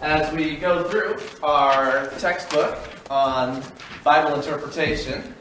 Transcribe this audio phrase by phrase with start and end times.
[0.00, 2.78] as we go through our textbook
[3.10, 3.62] on
[4.02, 5.34] Bible interpretation,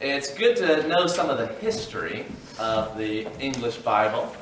[0.00, 2.26] it's good to know some of the history
[2.58, 4.34] of the English Bible,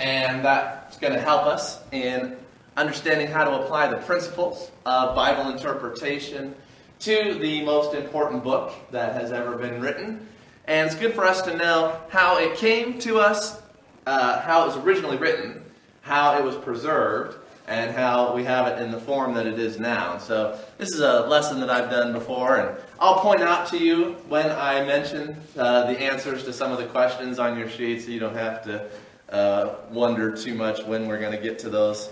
[0.00, 2.36] and that's going to help us in
[2.76, 6.54] understanding how to apply the principles of Bible interpretation
[7.00, 10.26] to the most important book that has ever been written.
[10.66, 13.60] And it's good for us to know how it came to us,
[14.06, 15.64] uh, how it was originally written,
[16.02, 19.78] how it was preserved, and how we have it in the form that it is
[19.78, 20.18] now.
[20.18, 24.16] So, this is a lesson that I've done before, and I'll point out to you
[24.28, 28.10] when I mention uh, the answers to some of the questions on your sheet so
[28.10, 28.88] you don't have to
[29.30, 32.10] uh, wonder too much when we're going to get to those.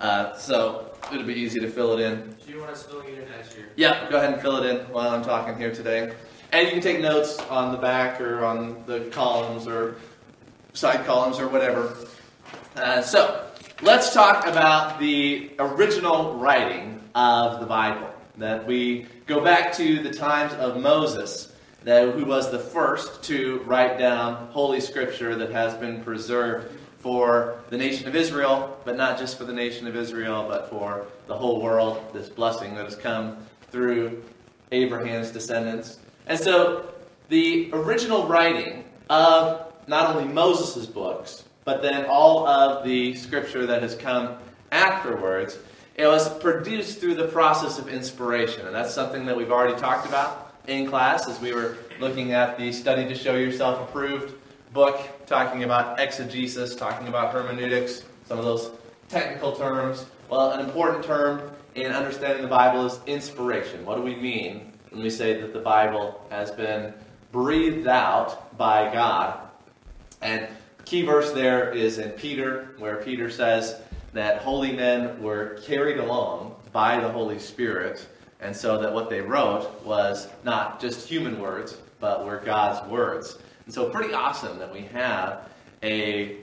[0.00, 2.34] Uh, so, it'll be easy to fill it in.
[2.46, 3.68] Do you want us filling it in next year?
[3.76, 6.12] Yeah, go ahead and fill it in while I'm talking here today.
[6.52, 9.96] And you can take notes on the back or on the columns or
[10.72, 11.96] side columns or whatever.
[12.76, 13.44] Uh, so,
[13.82, 18.08] let's talk about the original writing of the Bible.
[18.36, 21.52] That we go back to the times of Moses,
[21.84, 27.60] that, who was the first to write down Holy Scripture that has been preserved for
[27.68, 31.34] the nation of Israel, but not just for the nation of Israel, but for the
[31.34, 33.36] whole world, this blessing that has come
[33.70, 34.22] through
[34.72, 35.98] Abraham's descendants.
[36.26, 36.88] And so
[37.28, 43.82] the original writing of not only Moses' books, but then all of the scripture that
[43.82, 44.36] has come
[44.70, 45.58] afterwards,
[45.96, 48.66] it was produced through the process of inspiration.
[48.66, 52.58] And that's something that we've already talked about in class as we were looking at
[52.58, 54.34] the Study to Show Yourself Approved
[54.72, 58.72] book, talking about exegesis, talking about hermeneutics, some of those
[59.08, 60.04] technical terms.
[60.28, 63.86] Well, an important term in understanding the Bible is inspiration.
[63.86, 66.92] What do we mean when we say that the Bible has been
[67.30, 69.38] breathed out by God?
[70.20, 70.48] And
[70.84, 73.80] key verse there is in Peter, where Peter says
[74.12, 78.06] that holy men were carried along by the Holy Spirit,
[78.40, 83.38] and so that what they wrote was not just human words, but were God's words.
[83.64, 85.48] And so, pretty awesome that we have
[85.82, 86.36] a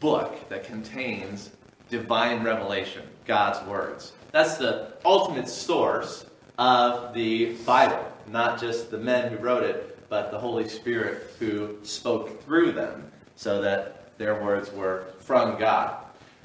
[0.00, 1.50] book that contains
[1.90, 4.12] divine revelation, God's words.
[4.32, 6.26] That's the ultimate source
[6.58, 11.76] of the Bible, not just the men who wrote it, but the Holy Spirit who
[11.82, 15.96] spoke through them so that their words were from God.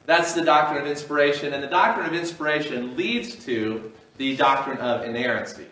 [0.05, 5.05] That's the doctrine of inspiration, and the doctrine of inspiration leads to the doctrine of
[5.05, 5.67] inerrancy.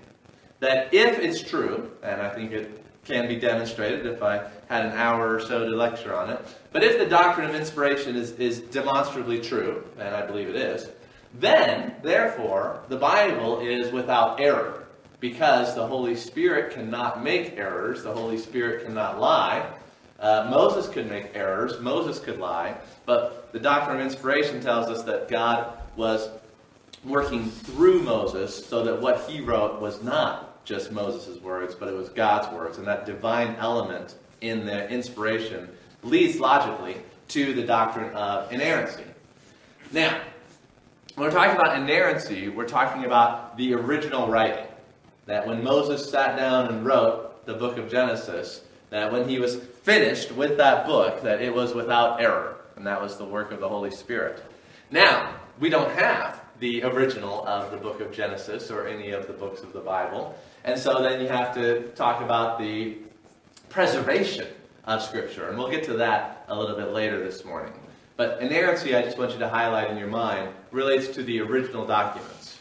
[0.60, 4.92] That if it's true, and I think it can be demonstrated if I had an
[4.92, 6.40] hour or so to lecture on it,
[6.72, 10.90] but if the doctrine of inspiration is, is demonstrably true, and I believe it is,
[11.34, 14.88] then, therefore, the Bible is without error.
[15.20, 19.68] Because the Holy Spirit cannot make errors, the Holy Spirit cannot lie,
[20.20, 25.04] uh, Moses could make errors, Moses could lie, but the doctrine of inspiration tells us
[25.04, 26.30] that God was
[27.04, 31.96] working through Moses so that what he wrote was not just Moses' words, but it
[31.96, 32.78] was God's words.
[32.78, 35.70] And that divine element in the inspiration
[36.04, 36.98] leads logically
[37.30, 39.04] to the doctrine of inerrancy.
[39.92, 40.22] Now,
[41.16, 44.66] when we're talking about inerrancy, we're talking about the original writing.
[45.26, 49.58] That when Moses sat down and wrote the book of Genesis, that when he was
[49.88, 53.62] finished with that book, that it was without error, and that was the work of
[53.62, 54.44] the Holy Spirit.
[54.92, 59.34] Now, we don't have the original of the book of Genesis or any of the
[59.34, 62.98] books of the Bible, and so then you have to talk about the
[63.70, 64.48] preservation
[64.84, 67.72] of Scripture, and we'll get to that a little bit later this morning.
[68.18, 71.88] But inerrancy, I just want you to highlight in your mind, relates to the original
[71.88, 72.60] documents.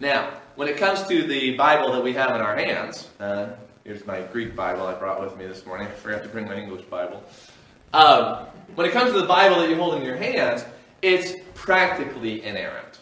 [0.00, 3.48] Now, when it comes to the Bible that we have in our hands, uh,
[3.84, 5.88] Here's my Greek Bible I brought with me this morning.
[5.88, 7.20] I forgot to bring my English Bible.
[7.92, 10.64] Um, when it comes to the Bible that you hold in your hands,
[11.02, 13.00] it's practically inerrant.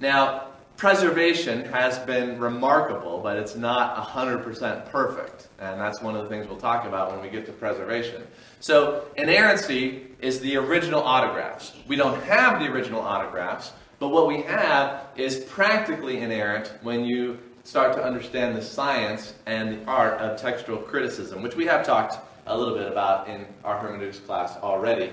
[0.00, 5.46] Now, preservation has been remarkable, but it's not 100% perfect.
[5.60, 8.26] And that's one of the things we'll talk about when we get to preservation.
[8.58, 11.72] So, inerrancy is the original autographs.
[11.86, 13.70] We don't have the original autographs,
[14.00, 19.72] but what we have is practically inerrant when you start to understand the science and
[19.72, 22.16] the art of textual criticism, which we have talked
[22.46, 25.12] a little bit about in our hermeneutics class already.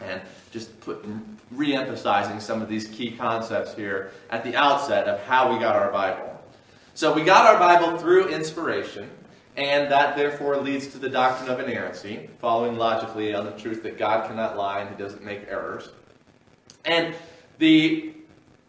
[0.00, 1.04] And just put,
[1.50, 5.92] re-emphasizing some of these key concepts here at the outset of how we got our
[5.92, 6.34] Bible.
[6.94, 9.10] So we got our Bible through inspiration,
[9.58, 13.98] and that therefore leads to the doctrine of inerrancy, following logically on the truth that
[13.98, 15.90] God cannot lie and He doesn't make errors.
[16.86, 17.14] And
[17.58, 18.14] the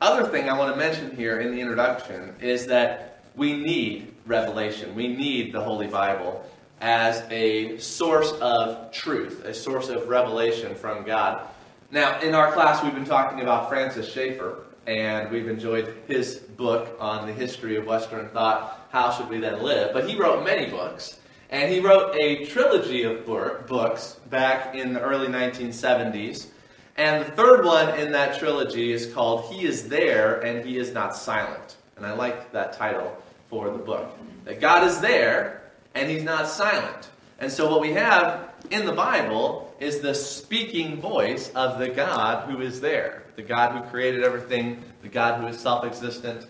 [0.02, 4.96] other thing I want to mention here in the introduction is that we need revelation.
[4.96, 6.44] We need the Holy Bible
[6.82, 11.48] as a source of truth, a source of revelation from God.
[11.92, 16.98] Now, in our class, we've been talking about Francis Schaeffer, and we've enjoyed his book
[17.00, 19.94] on the history of Western thought, How Should We Then Live?
[19.94, 21.20] But he wrote many books,
[21.52, 26.48] and he wrote a trilogy of books back in the early 1970s.
[26.98, 30.94] And the third one in that trilogy is called He Is There and He Is
[30.94, 31.78] Not Silent.
[31.98, 33.16] And I like that title
[33.48, 34.18] for the book.
[34.46, 35.62] That God is there
[35.96, 37.10] and He's not silent.
[37.40, 42.50] And so what we have in the Bible is the speaking voice of the God
[42.50, 43.24] who is there.
[43.36, 46.46] The God who created everything, the God who is self existent,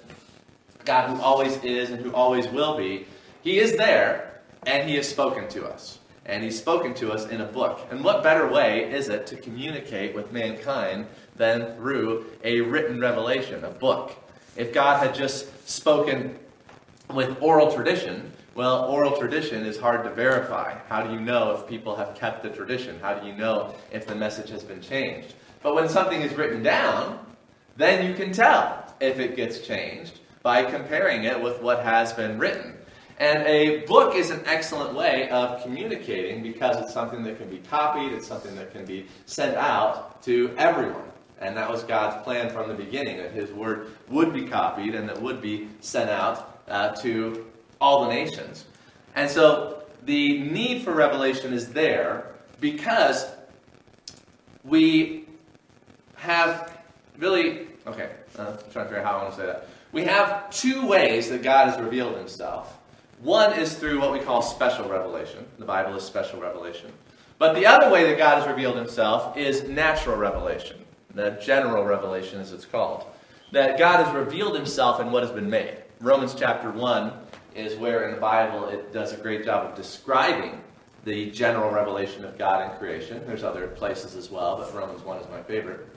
[0.83, 3.07] God who always is and who always will be.
[3.41, 5.99] He is there and He has spoken to us.
[6.31, 7.85] And He's spoken to us in a book.
[7.91, 11.05] And what better way is it to communicate with mankind
[11.35, 14.17] than through a written revelation, a book?
[14.55, 16.39] If God had just spoken
[17.13, 20.77] with oral tradition, well, oral tradition is hard to verify.
[20.87, 22.97] How do you know if people have kept the tradition?
[23.01, 25.33] How do you know if the message has been changed?
[25.61, 27.19] But when something is written down,
[27.75, 32.39] then you can tell if it gets changed by comparing it with what has been
[32.39, 32.77] written.
[33.21, 37.59] And a book is an excellent way of communicating because it's something that can be
[37.59, 41.03] copied, it's something that can be sent out to everyone.
[41.39, 45.07] And that was God's plan from the beginning that His word would be copied and
[45.07, 47.45] that would be sent out uh, to
[47.79, 48.65] all the nations.
[49.15, 53.27] And so the need for revelation is there because
[54.63, 55.27] we
[56.15, 56.81] have
[57.19, 59.67] really, okay, uh, I'm trying to figure out how I want to say that.
[59.91, 62.79] We have two ways that God has revealed himself.
[63.21, 65.45] One is through what we call special revelation.
[65.59, 66.91] The Bible is special revelation.
[67.38, 70.77] But the other way that God has revealed himself is natural revelation,
[71.13, 73.06] the general revelation as it's called.
[73.51, 75.77] That God has revealed himself in what has been made.
[76.00, 77.13] Romans chapter 1
[77.53, 80.59] is where in the Bible it does a great job of describing
[81.03, 83.21] the general revelation of God in creation.
[83.27, 85.88] There's other places as well, but Romans 1 is my favorite.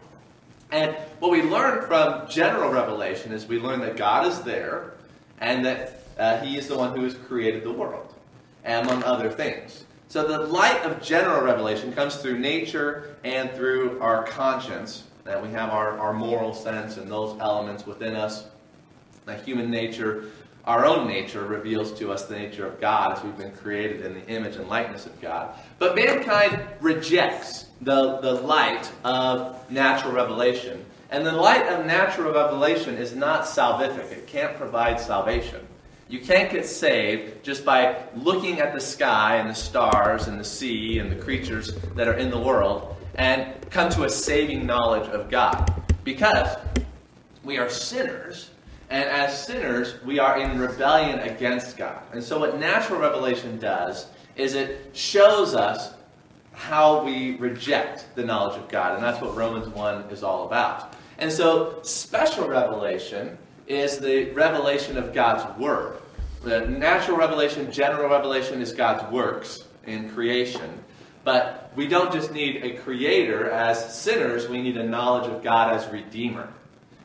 [0.72, 4.94] And what we learn from general revelation is we learn that God is there
[5.40, 8.14] and that uh, He is the one who has created the world,
[8.64, 9.84] among other things.
[10.08, 15.50] So the light of general revelation comes through nature and through our conscience, that we
[15.50, 18.46] have our, our moral sense and those elements within us,
[19.24, 20.30] the human nature
[20.66, 24.14] our own nature reveals to us the nature of God as we've been created in
[24.14, 25.54] the image and likeness of God.
[25.78, 30.82] But mankind rejects the, the light of natural revelation.
[31.10, 35.60] And the light of natural revelation is not salvific, it can't provide salvation.
[36.08, 40.44] You can't get saved just by looking at the sky and the stars and the
[40.44, 45.08] sea and the creatures that are in the world and come to a saving knowledge
[45.10, 45.70] of God.
[46.04, 46.56] Because
[47.42, 48.50] we are sinners
[48.90, 52.00] and as sinners, we are in rebellion against God.
[52.12, 54.06] And so, what natural revelation does
[54.36, 55.94] is it shows us
[56.52, 58.94] how we reject the knowledge of God.
[58.94, 60.94] And that's what Romans 1 is all about.
[61.18, 65.98] And so, special revelation is the revelation of God's Word.
[66.42, 70.84] The natural revelation, general revelation, is God's works in creation.
[71.24, 75.72] But we don't just need a creator as sinners, we need a knowledge of God
[75.72, 76.52] as Redeemer.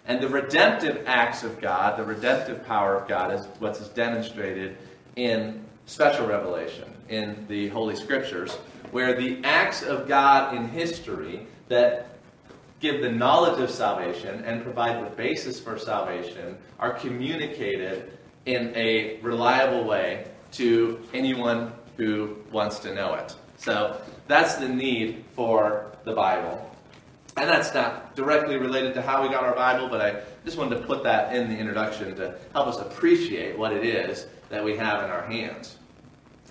[0.06, 4.78] And the redemptive acts of God, the redemptive power of God, is what's demonstrated
[5.16, 8.56] in special revelation, in the Holy Scriptures,
[8.92, 12.19] where the acts of God in history that
[12.80, 19.20] give the knowledge of salvation and provide the basis for salvation are communicated in a
[19.22, 23.36] reliable way to anyone who wants to know it.
[23.58, 26.66] So that's the need for the Bible.
[27.38, 30.80] And that's not directly related to how we got our Bible, but I just wanted
[30.80, 34.76] to put that in the introduction to help us appreciate what it is that we
[34.78, 35.78] have in our hands.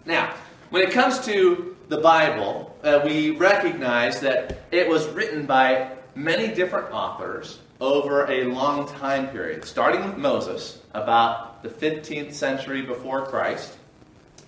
[0.05, 0.35] Now,
[0.71, 6.53] when it comes to the Bible, uh, we recognize that it was written by many
[6.53, 13.25] different authors over a long time period, starting with Moses, about the 15th century before
[13.25, 13.79] Christ.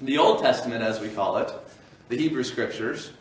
[0.01, 1.53] The Old Testament, as we call it,
[2.09, 3.13] the Hebrew Scriptures,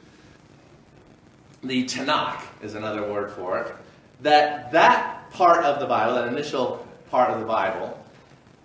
[1.62, 3.76] the Tanakh is another word for it,
[4.22, 7.96] that that part of the Bible, that initial part of the Bible,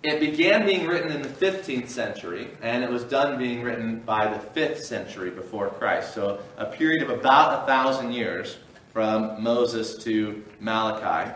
[0.01, 4.27] it began being written in the 15th century, and it was done being written by
[4.27, 6.15] the 5th century before Christ.
[6.15, 8.57] So a period of about a thousand years
[8.95, 11.29] from Moses to Malachi.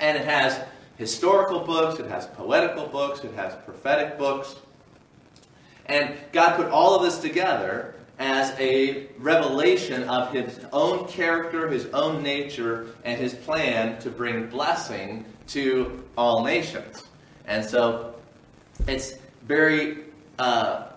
[0.00, 0.60] And it has
[0.98, 4.56] historical books, it has poetical books, it has prophetic books.
[5.86, 11.86] And God put all of this together as a revelation of his own character, his
[11.94, 17.04] own nature, and his plan to bring blessing to all nations.
[17.46, 18.16] And so
[18.88, 19.12] it's
[19.44, 19.98] very
[20.40, 20.88] uh,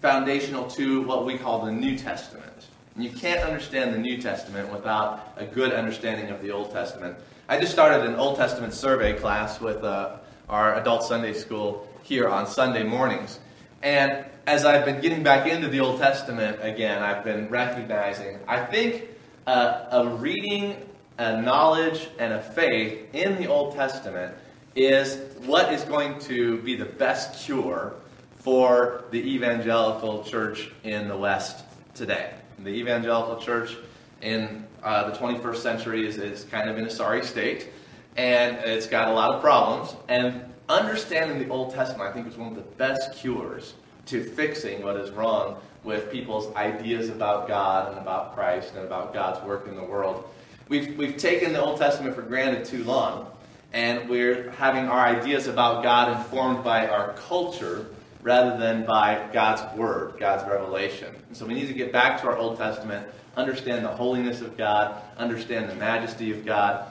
[0.00, 2.53] foundational to what we call the New Testament.
[2.94, 7.16] And you can't understand the New Testament without a good understanding of the Old Testament.
[7.48, 12.28] I just started an Old Testament survey class with uh, our adult Sunday school here
[12.28, 13.40] on Sunday mornings.
[13.82, 18.64] And as I've been getting back into the Old Testament again, I've been recognizing, I
[18.64, 19.08] think
[19.46, 20.76] uh, a reading,
[21.18, 24.36] a knowledge, and a faith in the Old Testament
[24.76, 27.94] is what is going to be the best cure
[28.36, 32.34] for the evangelical church in the West today.
[32.58, 33.76] The evangelical church
[34.22, 37.68] in uh, the 21st century is, is kind of in a sorry state,
[38.16, 39.96] and it's got a lot of problems.
[40.08, 43.74] And understanding the Old Testament, I think, is one of the best cures
[44.06, 49.12] to fixing what is wrong with people's ideas about God and about Christ and about
[49.12, 50.28] God's work in the world.
[50.68, 53.30] We've, we've taken the Old Testament for granted too long,
[53.72, 57.86] and we're having our ideas about God informed by our culture
[58.24, 61.14] rather than by God's Word, God's revelation.
[61.28, 64.56] And so we need to get back to our Old Testament understand the holiness of
[64.56, 66.86] God, understand the majesty of God,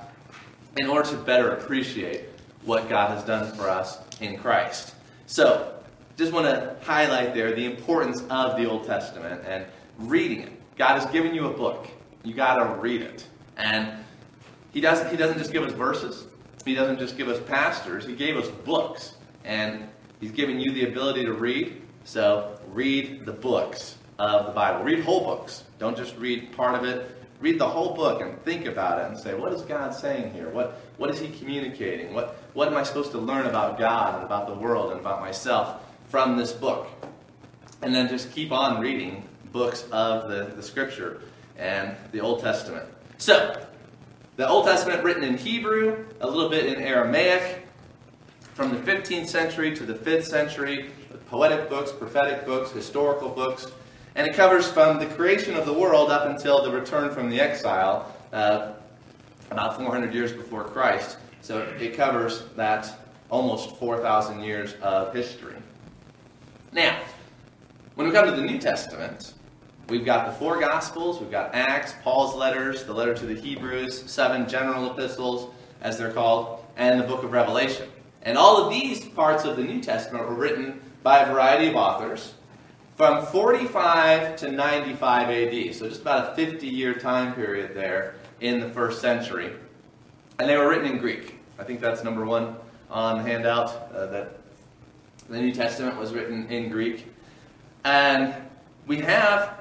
[0.78, 2.26] in order to better appreciate
[2.64, 4.94] what God has done for us in Christ.
[5.26, 5.74] So,
[6.18, 9.66] just want to highlight there the importance of the Old Testament and
[9.98, 10.52] reading it.
[10.78, 11.88] God has given you a book.
[12.24, 13.28] You got to read it.
[13.58, 14.04] And
[14.72, 16.28] he doesn't, he doesn't just give us verses.
[16.66, 18.06] He doesn't just give us pastors.
[18.06, 19.16] He gave us books.
[19.44, 19.88] And
[20.24, 21.82] He's given you the ability to read.
[22.06, 24.82] So read the books of the Bible.
[24.82, 25.66] Read whole books.
[25.80, 27.14] Don't just read part of it.
[27.42, 30.48] Read the whole book and think about it and say, what is God saying here?
[30.48, 32.14] What, what is He communicating?
[32.14, 35.20] What, what am I supposed to learn about God and about the world and about
[35.20, 36.88] myself from this book?
[37.82, 41.22] And then just keep on reading books of the, the Scripture
[41.58, 42.86] and the Old Testament.
[43.18, 43.62] So,
[44.38, 47.64] the Old Testament written in Hebrew, a little bit in Aramaic,
[48.54, 50.92] from the 15th century to the 5th century,
[51.30, 53.68] poetic books, prophetic books, historical books,
[54.16, 57.42] and it covers from the creation of the world up until the return from the
[57.42, 58.74] exile, uh,
[59.50, 61.18] about 400 years before Christ.
[61.42, 63.00] So it covers that
[63.32, 65.56] almost 4,000 years of history.
[66.72, 67.02] Now,
[67.96, 69.34] when we come to the New Testament,
[69.90, 74.10] we've got the four Gospels, we've got Acts, Paul's letters, the letter to the Hebrews,
[74.10, 77.90] seven general epistles, as they're called, and the book of Revelation.
[78.24, 81.76] And all of these parts of the New Testament were written by a variety of
[81.76, 82.34] authors
[82.96, 88.60] from 45 to 95 AD, so just about a 50 year time period there in
[88.60, 89.52] the first century.
[90.40, 91.40] And they were written in Greek.
[91.60, 92.56] I think that's number one
[92.90, 94.38] on the handout, uh, that
[95.30, 97.08] the New Testament was written in Greek.
[97.84, 98.34] And
[98.88, 99.60] we have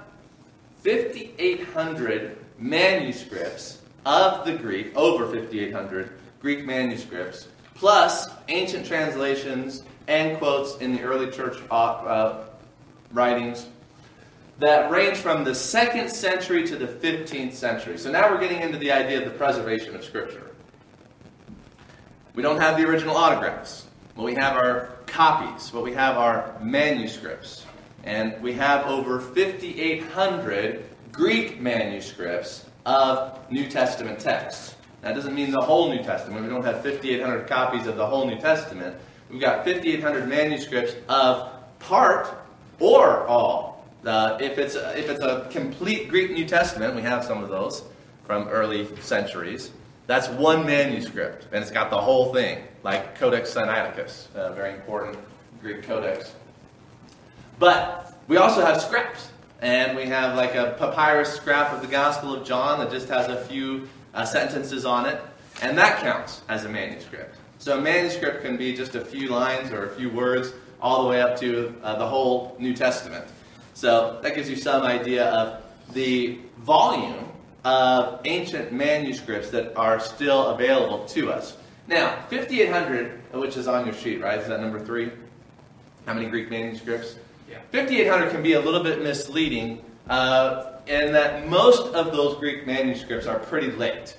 [0.85, 10.95] 5,800 manuscripts of the Greek, over 5,800 Greek manuscripts, plus ancient translations and quotes in
[10.95, 12.45] the early church uh,
[13.13, 13.67] writings
[14.59, 17.99] that range from the second century to the 15th century.
[17.99, 20.51] So now we're getting into the idea of the preservation of Scripture.
[22.35, 23.87] We don't have the original autographs,
[24.17, 27.67] but we have our copies, but we have our manuscripts.
[28.05, 34.77] And we have over 5,800 Greek manuscripts of New Testament texts.
[35.03, 36.43] That doesn't mean the whole New Testament.
[36.43, 38.97] We don't have 5,800 copies of the whole New Testament.
[39.31, 42.29] We've got 5,800 manuscripts of part
[42.79, 43.85] or all.
[44.05, 47.49] Uh, if, it's a, if it's a complete Greek New Testament, we have some of
[47.49, 47.83] those
[48.25, 49.73] from early centuries.
[50.07, 55.17] That's one manuscript, and it's got the whole thing, like Codex Sinaiticus, a very important
[55.61, 56.33] Greek codex.
[57.59, 59.31] But we also have scraps,
[59.61, 63.29] and we have like a papyrus scrap of the Gospel of John that just has
[63.29, 65.21] a few uh, sentences on it,
[65.63, 67.37] and that counts as a manuscript.
[67.59, 71.09] So a manuscript can be just a few lines or a few words, all the
[71.09, 73.25] way up to uh, the whole New Testament.
[73.75, 77.29] So that gives you some idea of the volume
[77.65, 81.57] of ancient manuscripts that are still available to us.
[81.87, 84.39] Now, 5,800, which is on your sheet, right?
[84.39, 85.13] Is that number three?
[86.07, 87.17] How many Greek manuscripts?
[87.49, 87.59] Yeah.
[87.71, 93.27] 5,800 can be a little bit misleading uh, in that most of those Greek manuscripts
[93.27, 94.17] are pretty late.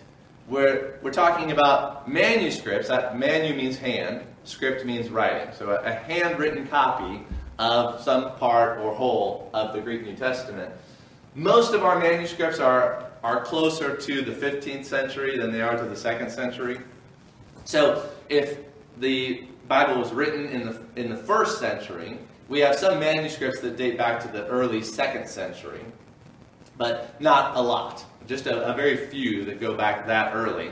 [0.47, 5.53] We're, we're talking about manuscripts, that manu means hand, script means writing.
[5.53, 7.25] So a, a handwritten copy
[7.59, 10.73] of some part or whole of the Greek New Testament.
[11.35, 15.85] Most of our manuscripts are, are closer to the 15th century than they are to
[15.85, 16.79] the second century.
[17.65, 18.59] So if
[18.97, 22.17] the Bible was written in the, in the first century,
[22.49, 25.81] we have some manuscripts that date back to the early second century,
[26.83, 28.03] but not a lot.
[28.27, 30.69] Just a, a very few that go back that early.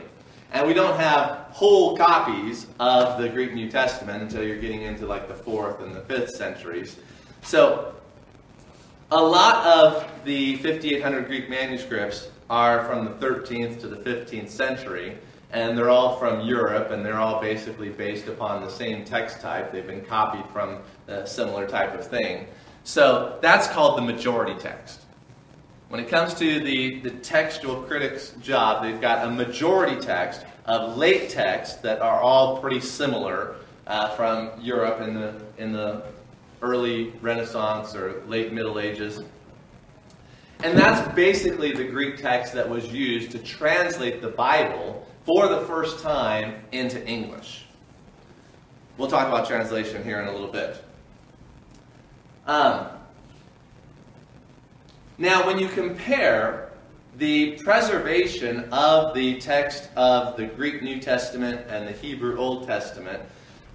[0.51, 5.05] And we don't have whole copies of the Greek New Testament until you're getting into
[5.05, 6.97] like the fourth and the fifth centuries.
[7.43, 7.95] So,
[9.09, 15.17] a lot of the 5,800 Greek manuscripts are from the 13th to the 15th century,
[15.53, 19.71] and they're all from Europe, and they're all basically based upon the same text type.
[19.71, 22.47] They've been copied from a similar type of thing.
[22.83, 25.00] So that's called the majority text.
[25.91, 30.95] When it comes to the, the textual critic's job, they've got a majority text of
[30.95, 33.57] late texts that are all pretty similar
[33.87, 36.03] uh, from Europe in the, in the
[36.61, 39.21] early Renaissance or late Middle Ages.
[40.63, 45.59] And that's basically the Greek text that was used to translate the Bible for the
[45.65, 47.65] first time into English.
[48.97, 50.81] We'll talk about translation here in a little bit.
[52.47, 52.90] Um,
[55.21, 56.71] now, when you compare
[57.17, 63.21] the preservation of the text of the Greek New Testament and the Hebrew Old Testament,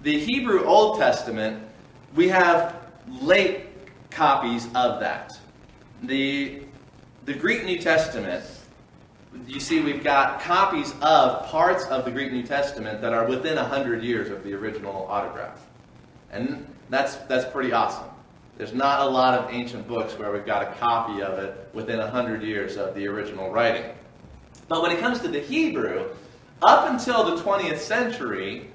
[0.03, 1.63] the Hebrew Old Testament,
[2.15, 2.75] we have
[3.21, 3.61] late
[4.09, 5.39] copies of that.
[6.03, 6.63] The,
[7.23, 8.43] the Greek New Testament,
[9.47, 13.55] you see, we've got copies of parts of the Greek New Testament that are within
[13.55, 15.65] 100 years of the original autograph.
[16.29, 18.09] And that's, that's pretty awesome.
[18.57, 21.99] There's not a lot of ancient books where we've got a copy of it within
[21.99, 23.91] 100 years of the original writing.
[24.67, 26.09] But when it comes to the Hebrew,
[26.63, 28.71] up until the 20th century,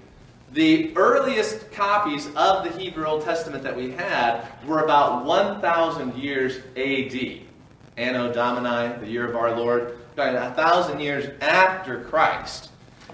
[0.52, 6.58] the earliest copies of the Hebrew Old Testament that we had were about 1,000 years
[6.76, 7.40] AD.
[7.96, 12.70] Anno Domini, the year of our Lord, a thousand years after Christ.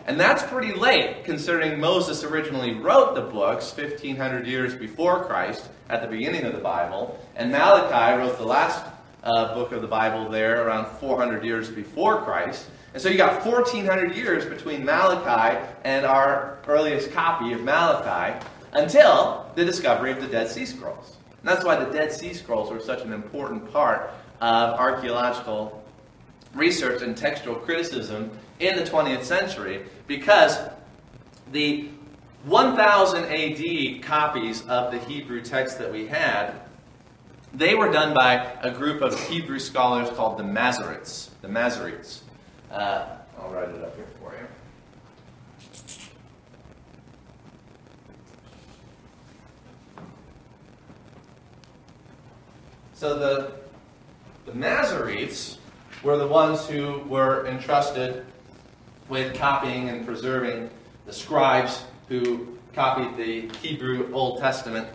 [0.07, 6.03] And that's pretty late, considering Moses originally wrote the books 1,500 years before Christ at
[6.03, 8.85] the beginning of the Bible, and Malachi wrote the last
[9.25, 12.69] uh, book of the Bible there around 400 years before Christ.
[12.95, 19.51] And so you got 1,400 years between Malachi and our earliest copy of Malachi until
[19.55, 21.17] the discovery of the Dead Sea Scrolls.
[21.41, 25.85] And that's why the Dead Sea Scrolls were such an important part of archaeological
[26.55, 28.31] research and textual criticism
[28.61, 30.59] in the 20th century because
[31.53, 31.89] the
[32.45, 36.55] 1000 AD copies of the Hebrew text that we had,
[37.53, 41.31] they were done by a group of Hebrew scholars called the Masoretes.
[41.43, 42.21] The Masoretes.
[42.71, 43.07] Uh,
[43.41, 44.47] I'll write it up here for you.
[52.95, 53.53] So the,
[54.45, 55.57] the Masoretes
[56.03, 58.25] were the ones who were entrusted
[59.09, 60.71] with copying and preserving
[61.07, 64.89] the scribes who copied the Hebrew Old Testament.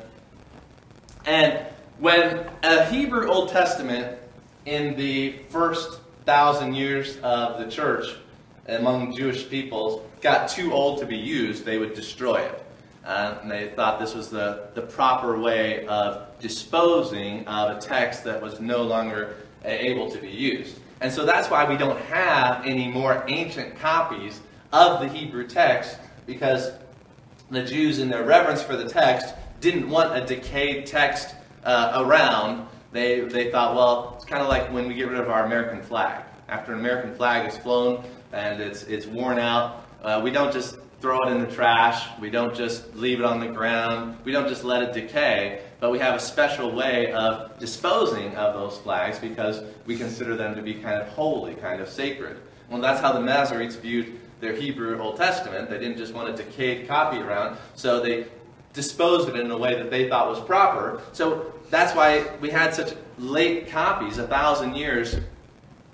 [1.25, 1.65] And
[1.99, 4.17] when a Hebrew Old Testament
[4.65, 8.15] in the first thousand years of the church
[8.67, 12.65] among Jewish peoples got too old to be used, they would destroy it.
[13.05, 18.23] Uh, and they thought this was the, the proper way of disposing of a text
[18.23, 20.79] that was no longer able to be used.
[21.01, 24.39] And so that's why we don't have any more ancient copies
[24.71, 26.71] of the Hebrew text, because
[27.53, 32.67] the Jews, in their reverence for the text, didn't want a decayed text uh, around.
[32.91, 35.81] They, they thought, well, it's kind of like when we get rid of our American
[35.81, 36.23] flag.
[36.49, 40.77] After an American flag is flown and it's, it's worn out, uh, we don't just
[40.99, 42.07] throw it in the trash.
[42.19, 44.17] We don't just leave it on the ground.
[44.23, 45.61] We don't just let it decay.
[45.79, 50.55] But we have a special way of disposing of those flags because we consider them
[50.55, 52.37] to be kind of holy, kind of sacred.
[52.69, 55.69] Well, that's how the Masoretes viewed their Hebrew Old Testament.
[55.69, 58.27] They didn't just want a decayed copy around, so they
[58.73, 61.01] disposed of it in a way that they thought was proper.
[61.13, 65.15] So that's why we had such late copies, a thousand years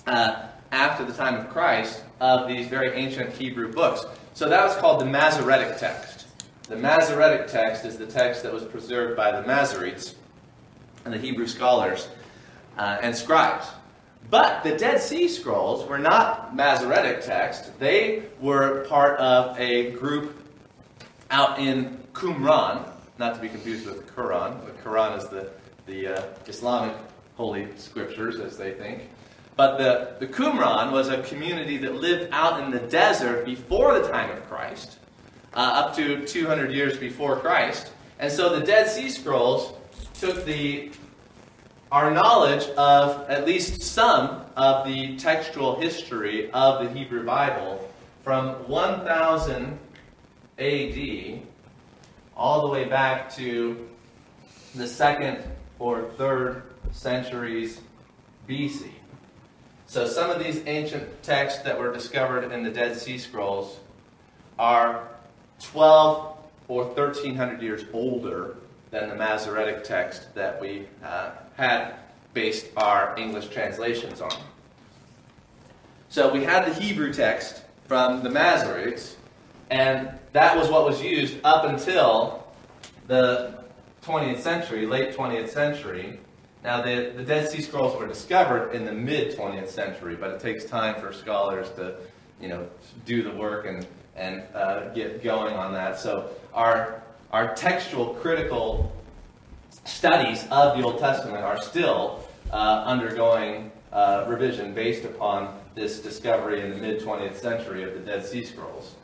[0.08, 4.06] uh, after the time of Christ, of these very ancient Hebrew books.
[4.34, 6.28] So that was called the Masoretic text.
[6.64, 10.16] The Masoretic text is the text that was preserved by the Masoretes
[11.06, 12.08] and the Hebrew scholars
[12.78, 13.68] uh, and scribes.
[14.30, 17.78] But the Dead Sea Scrolls were not Masoretic text.
[17.80, 20.36] They were part of a group
[21.32, 22.88] out in Qumran,
[23.18, 24.64] not to be confused with Quran.
[24.66, 25.50] The Quran is the,
[25.88, 26.96] the uh, Islamic
[27.38, 29.10] holy scriptures, as they think.
[29.56, 34.08] But the, the Qumran was a community that lived out in the desert before the
[34.08, 35.00] time of Christ,
[35.54, 37.92] uh, up to 200 years before Christ.
[38.20, 39.74] And so the Dead Sea Scrolls
[40.14, 40.92] took the
[41.92, 47.90] our knowledge of at least some of the textual history of the Hebrew Bible
[48.24, 49.80] from 1000
[50.60, 51.40] AD
[52.38, 53.88] all the way back to
[54.76, 55.40] the second
[55.80, 57.82] or third centuries
[58.48, 58.92] BC.
[59.88, 63.80] So some of these ancient texts that were discovered in the Dead Sea Scrolls
[64.60, 65.08] are
[65.60, 68.58] 12 or 1300 years older
[68.92, 71.96] than the Masoretic text that we uh, had
[72.34, 74.34] based our English translations on.
[76.10, 79.16] So we had the Hebrew text from the Masoretes,
[79.70, 82.48] and that was what was used up until
[83.08, 83.64] the
[84.04, 86.20] 20th century, late 20th century.
[86.64, 90.40] Now, the, the Dead Sea Scrolls were discovered in the mid 20th century, but it
[90.40, 91.96] takes time for scholars to,
[92.42, 92.68] you know,
[93.06, 96.00] do the work and, and uh, get going on that.
[96.00, 96.99] So, our,
[97.32, 98.92] our textual critical
[99.86, 106.62] studies of the Old Testament are still uh, undergoing uh, revision based upon this discovery
[106.62, 108.96] in the mid 20th century of the Dead Sea Scrolls.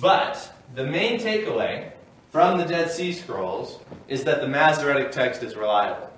[0.00, 1.90] But the main takeaway
[2.30, 3.78] from the Dead Sea Scrolls
[4.08, 6.10] is that the Masoretic text is reliable.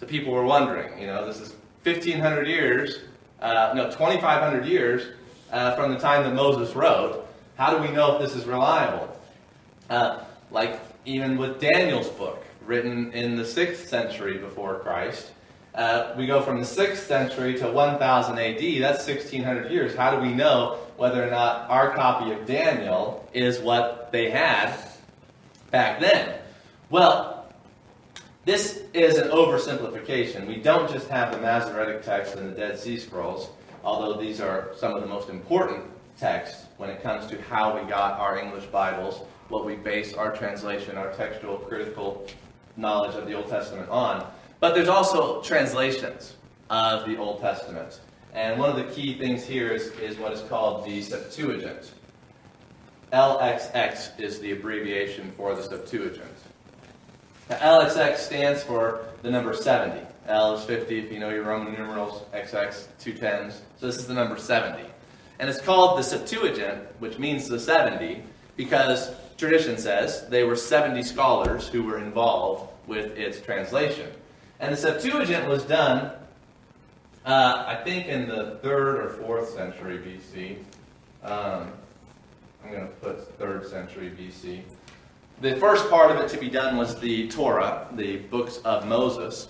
[0.00, 3.00] So people were wondering, you know, this is 1,500 years,
[3.40, 5.14] uh, no, 2,500 years
[5.54, 7.24] uh, from the time that Moses wrote.
[7.56, 9.08] How do we know if this is reliable?
[9.88, 15.30] Uh, like even with Daniel's book, written in the 6th century before Christ,
[15.76, 19.94] uh, we go from the 6th century to 1000 AD, that's 1600 years.
[19.94, 24.76] How do we know whether or not our copy of Daniel is what they had
[25.70, 26.36] back then?
[26.90, 27.46] Well,
[28.44, 30.48] this is an oversimplification.
[30.48, 33.50] We don't just have the Masoretic text and the Dead Sea Scrolls,
[33.84, 35.84] although these are some of the most important
[36.18, 40.34] texts when it comes to how we got our English Bibles, what we base our
[40.34, 42.26] translation, our textual critical
[42.76, 44.26] knowledge of the Old Testament on.
[44.60, 46.34] But there's also translations
[46.70, 48.00] of the Old Testament.
[48.32, 51.92] And one of the key things here is, is what is called the Septuagint.
[53.12, 56.24] LXX is the abbreviation for the Septuagint.
[57.48, 60.04] Now, LXX stands for the number 70.
[60.26, 63.60] L is 50 if you know your Roman numerals, XX, two tens.
[63.78, 64.82] So this is the number 70.
[65.38, 68.22] And it's called the Septuagint, which means the 70,
[68.56, 74.10] because tradition says they were 70 scholars who were involved with its translation.
[74.60, 76.12] And the Septuagint was done,
[77.26, 80.58] uh, I think, in the third or fourth century BC.
[81.28, 81.72] Um,
[82.64, 84.62] I'm going to put third century BC.
[85.40, 89.48] The first part of it to be done was the Torah, the books of Moses.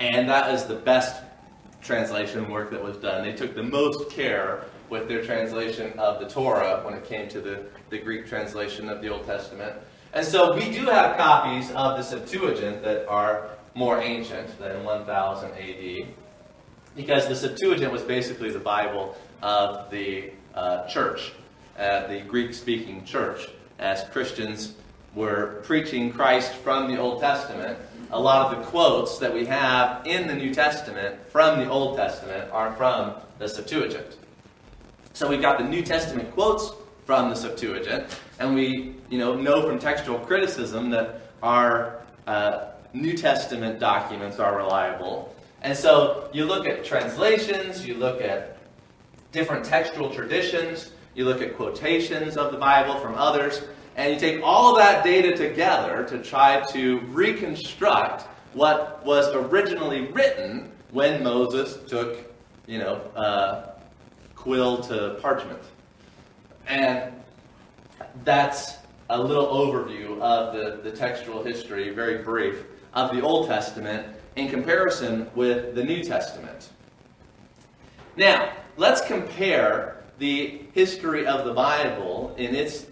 [0.00, 1.22] And that is the best
[1.82, 3.22] translation work that was done.
[3.22, 7.40] They took the most care with their translation of the Torah when it came to
[7.40, 9.74] the, the Greek translation of the Old Testament.
[10.12, 15.52] And so we do have copies of the Septuagint that are more ancient than 1000
[15.52, 16.06] AD,
[16.96, 21.32] because the Septuagint was basically the Bible of the uh, church,
[21.78, 24.74] uh, the Greek speaking church, as Christians
[25.14, 27.78] were preaching Christ from the Old Testament.
[28.12, 31.96] A lot of the quotes that we have in the New Testament from the Old
[31.96, 34.16] Testament are from the Septuagint.
[35.12, 36.72] So we've got the New Testament quotes
[37.06, 38.06] from the Septuagint,
[38.40, 44.56] and we you know, know from textual criticism that our uh, New Testament documents are
[44.56, 45.32] reliable.
[45.62, 48.58] And so you look at translations, you look at
[49.30, 53.62] different textual traditions, you look at quotations of the Bible from others,
[53.96, 58.22] and you take all of that data together to try to reconstruct
[58.54, 62.32] what was originally written when Moses took,
[62.66, 63.72] you know, uh,
[64.34, 65.62] quill to parchment.
[66.66, 67.12] And
[68.24, 68.74] that's
[69.10, 74.48] a little overview of the, the textual history, very brief, of the Old Testament in
[74.48, 76.70] comparison with the New Testament.
[78.16, 82.86] Now, let's compare the history of the Bible in its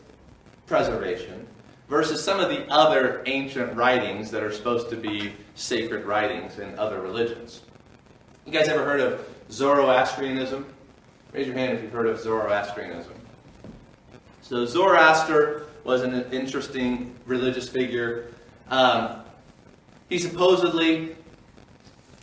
[0.69, 1.47] preservation
[1.89, 6.79] versus some of the other ancient writings that are supposed to be sacred writings in
[6.79, 7.63] other religions.
[8.47, 10.67] You guys ever heard of Zoroastrianism?
[11.33, 13.15] Raise your hand if you've heard of Zoroastrianism.
[14.43, 18.33] So, Zoroaster was an interesting religious figure.
[18.71, 19.23] Um,
[20.09, 21.17] he supposedly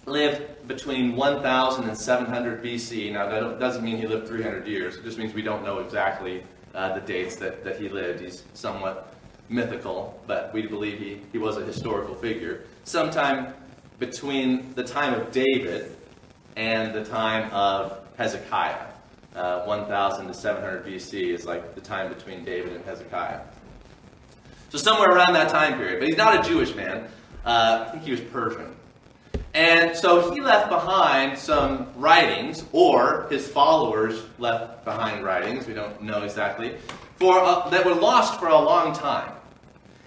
[0.06, 3.12] lived between 1000 and 700 BC.
[3.12, 4.98] Now, that doesn't mean he lived 300 years.
[4.98, 6.44] It just means we don't know exactly
[6.76, 8.22] uh, the dates that, that he lived.
[8.22, 9.14] He's somewhat
[9.50, 12.66] mythical, but we believe he, he was a historical figure.
[12.84, 13.54] Sometime
[14.00, 15.96] between the time of David
[16.56, 18.88] and the time of Hezekiah.
[19.36, 23.42] Uh, 1000 to 700 BC is like the time between David and Hezekiah.
[24.70, 26.00] So somewhere around that time period.
[26.00, 27.08] But he's not a Jewish man.
[27.46, 28.75] Uh, I think he was Persian.
[29.56, 36.02] And so he left behind some writings, or his followers left behind writings, we don't
[36.02, 36.76] know exactly,
[37.16, 39.32] for uh, that were lost for a long time.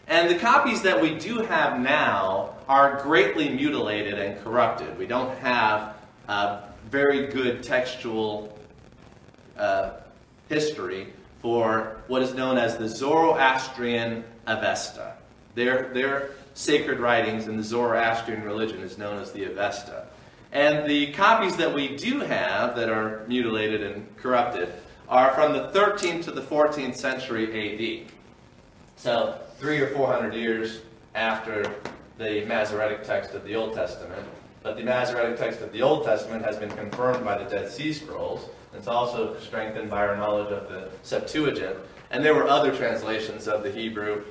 [0.06, 4.98] And the copies that we do have now are greatly mutilated and corrupted.
[4.98, 5.96] We don't have
[6.28, 8.58] uh, very good textual
[9.56, 9.92] uh,
[10.50, 15.14] history for what is known as the Zoroastrian Avesta.
[15.54, 20.06] Their, their sacred writings in the Zoroastrian religion is known as the Avesta.
[20.50, 24.72] And the copies that we do have that are mutilated and corrupted
[25.08, 28.10] are from the 13th to the 14th century AD.
[28.96, 30.80] So, three or four hundred years
[31.14, 31.76] after
[32.18, 34.26] the Masoretic text of the Old Testament.
[34.64, 37.92] But the Masoretic text of the Old Testament has been confirmed by the Dead Sea
[37.92, 38.50] Scrolls.
[38.74, 41.76] It's also strengthened by our knowledge of the Septuagint.
[42.10, 44.24] And there were other translations of the Hebrew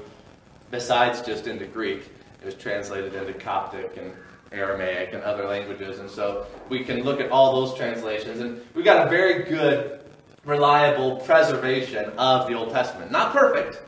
[0.71, 2.03] besides just into Greek.
[2.41, 4.13] It was translated into Coptic and
[4.51, 5.99] Aramaic and other languages.
[5.99, 8.39] And so we can look at all those translations.
[8.39, 10.01] And we've got a very good,
[10.45, 13.11] reliable preservation of the Old Testament.
[13.11, 13.81] Not perfect.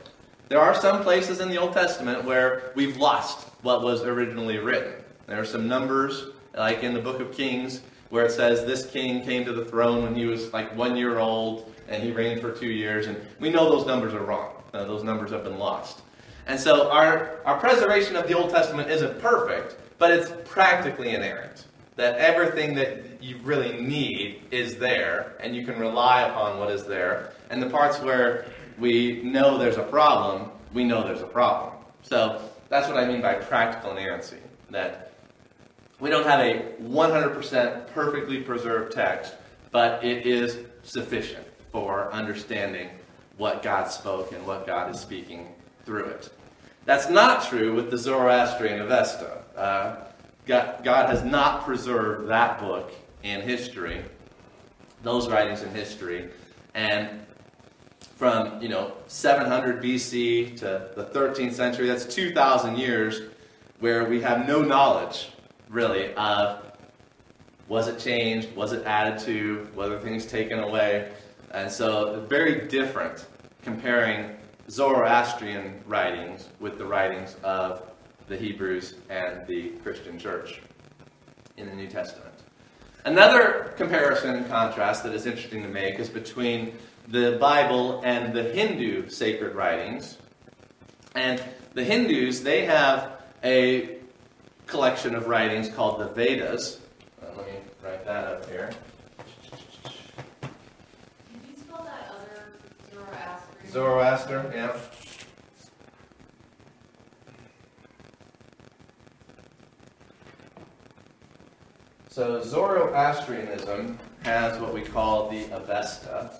[0.48, 4.94] There are some places in the Old Testament where we've lost what was originally written.
[5.26, 6.24] There are some numbers,
[6.56, 10.02] like in the book of Kings, where it says this king came to the throne
[10.02, 13.06] when he was like one year old and he reigned for two years.
[13.06, 14.50] And we know those numbers are wrong.
[14.74, 16.02] Uh, those numbers have been lost.
[16.50, 21.66] And so our, our preservation of the Old Testament isn't perfect, but it's practically inerrant.
[21.94, 26.82] That everything that you really need is there, and you can rely upon what is
[26.82, 27.34] there.
[27.50, 28.46] And the parts where
[28.80, 31.72] we know there's a problem, we know there's a problem.
[32.02, 34.38] So that's what I mean by practical inerrancy.
[34.70, 35.12] That
[36.00, 39.34] we don't have a 100% perfectly preserved text,
[39.70, 42.88] but it is sufficient for understanding
[43.36, 45.46] what God spoke and what God is speaking
[45.84, 46.30] through it.
[46.90, 49.44] That's not true with the Zoroastrian Avesta.
[49.56, 49.94] Uh,
[50.44, 54.02] God, God has not preserved that book in history,
[55.04, 56.30] those writings in history,
[56.74, 57.24] and
[58.16, 63.20] from you know 700 BC to the 13th century, that's 2,000 years
[63.78, 65.30] where we have no knowledge
[65.68, 66.72] really of
[67.68, 71.12] was it changed, was it added to, whether things taken away,
[71.52, 73.28] and so very different
[73.62, 74.39] comparing
[74.70, 77.82] Zoroastrian writings with the writings of
[78.28, 80.60] the Hebrews and the Christian church
[81.56, 82.34] in the New Testament.
[83.04, 86.72] Another comparison and contrast that is interesting to make is between
[87.08, 90.18] the Bible and the Hindu sacred writings.
[91.16, 91.42] And
[91.74, 93.98] the Hindus, they have a
[94.66, 96.78] collection of writings called the Vedas.
[97.20, 98.70] Uh, let me write that up here.
[103.70, 104.76] Zoroaster, yeah.
[112.08, 116.32] So Zoroastrianism has what we call the Avesta.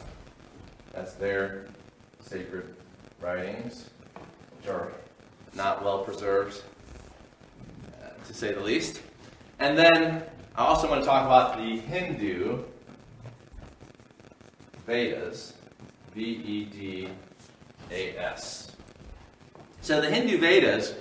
[0.93, 1.69] That's their
[2.21, 2.75] sacred
[3.21, 3.91] writings,
[4.59, 4.93] which are
[5.55, 6.63] not well preserved,
[8.03, 9.03] uh, to say the least.
[9.61, 10.25] And then
[10.57, 12.65] I also want to talk about the Hindu
[14.85, 15.55] Vedas.
[16.15, 17.09] V E D
[17.91, 18.73] A S.
[19.81, 20.95] So the Hindu Vedas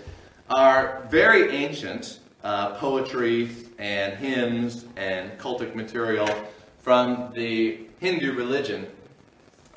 [0.50, 6.30] are very ancient uh, poetry and hymns and cultic material
[6.80, 8.88] from the Hindu religion.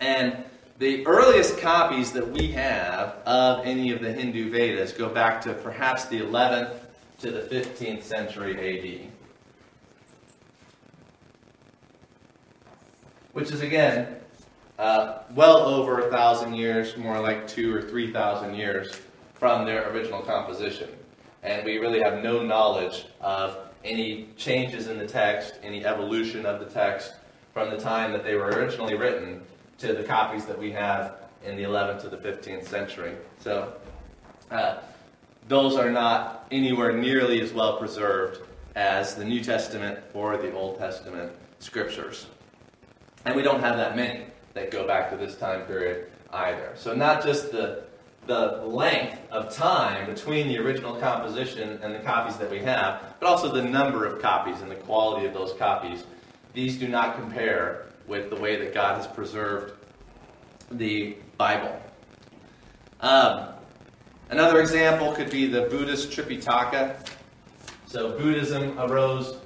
[0.00, 0.44] And
[0.78, 5.54] the earliest copies that we have of any of the Hindu Vedas go back to
[5.54, 6.74] perhaps the 11th
[7.20, 9.12] to the 15th century AD.
[13.32, 14.16] Which is, again,
[14.82, 19.00] uh, well over a thousand years, more like two or three thousand years
[19.32, 20.88] from their original composition.
[21.44, 26.58] And we really have no knowledge of any changes in the text, any evolution of
[26.58, 27.14] the text
[27.54, 29.42] from the time that they were originally written
[29.78, 31.14] to the copies that we have
[31.44, 33.14] in the 11th to the 15th century.
[33.38, 33.74] So
[34.50, 34.78] uh,
[35.46, 38.40] those are not anywhere nearly as well preserved
[38.74, 42.26] as the New Testament or the Old Testament scriptures.
[43.24, 46.72] And we don't have that many that go back to this time period either.
[46.76, 47.84] So not just the
[48.26, 53.26] the length of time between the original composition and the copies that we have, but
[53.28, 56.04] also the number of copies and the quality of those copies.
[56.54, 59.74] These do not compare with the way that God has preserved
[60.70, 61.76] the Bible.
[63.00, 63.48] Um,
[64.30, 67.04] another example could be the Buddhist Tripitaka.
[67.86, 69.36] So Buddhism arose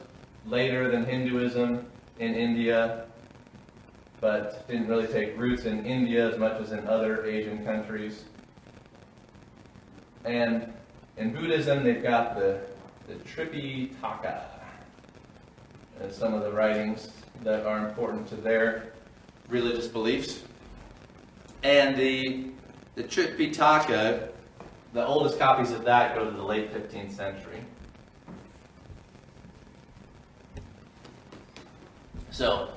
[0.44, 1.86] later than Hinduism
[2.18, 3.05] in India
[4.20, 8.24] but didn't really take roots in India as much as in other Asian countries.
[10.24, 10.72] And
[11.16, 12.60] in Buddhism, they've got the,
[13.06, 14.44] the Tripitaka
[16.00, 17.10] and some of the writings
[17.42, 18.92] that are important to their
[19.48, 20.42] religious beliefs.
[21.62, 22.48] And the,
[22.94, 24.30] the Tripitaka,
[24.92, 27.62] the oldest copies of that go to the late 15th century.
[32.30, 32.68] So,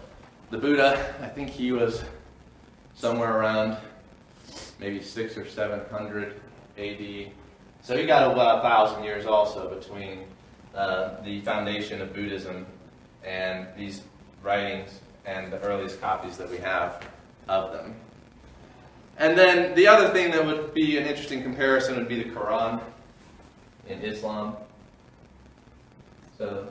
[0.50, 2.04] the Buddha, I think he was
[2.96, 3.78] somewhere around
[4.80, 6.40] maybe six or seven hundred
[6.78, 7.32] AD.
[7.82, 10.26] So he got about a thousand years also between
[10.76, 12.66] uh, the foundation of Buddhism
[13.24, 14.02] and these
[14.44, 17.06] writings and the earliest copies that we have
[17.48, 17.96] of them.
[19.18, 22.82] And then the other thing that would be an interesting comparison would be the Quran
[23.88, 24.56] in Islam.
[26.38, 26.70] So